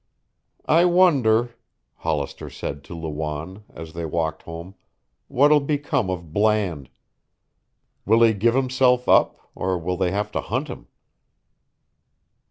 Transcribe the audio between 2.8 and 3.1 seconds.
to